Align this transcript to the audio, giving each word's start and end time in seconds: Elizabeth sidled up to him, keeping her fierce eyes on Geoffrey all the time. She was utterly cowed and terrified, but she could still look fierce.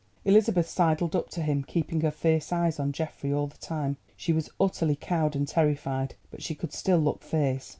Elizabeth 0.25 0.67
sidled 0.67 1.15
up 1.15 1.29
to 1.29 1.43
him, 1.43 1.63
keeping 1.63 2.01
her 2.01 2.09
fierce 2.09 2.51
eyes 2.51 2.79
on 2.79 2.91
Geoffrey 2.91 3.31
all 3.31 3.45
the 3.45 3.55
time. 3.57 3.97
She 4.17 4.33
was 4.33 4.49
utterly 4.59 4.95
cowed 4.95 5.35
and 5.35 5.47
terrified, 5.47 6.15
but 6.31 6.41
she 6.41 6.55
could 6.55 6.73
still 6.73 6.97
look 6.97 7.21
fierce. 7.21 7.69